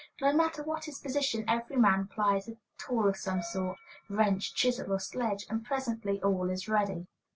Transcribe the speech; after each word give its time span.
No 0.19 0.33
matter 0.33 0.63
what 0.63 0.85
his 0.85 0.97
position, 0.97 1.45
every 1.47 1.75
man 1.75 2.07
plies 2.07 2.49
a 2.49 2.57
tool 2.79 3.07
of 3.07 3.15
some 3.17 3.43
sort 3.43 3.77
wrench, 4.09 4.55
chisel, 4.55 4.91
or 4.91 4.99
sledge, 4.99 5.45
and 5.47 5.63
presently 5.63 6.19
all 6.23 6.49
is 6.49 6.67
ready. 6.67 7.05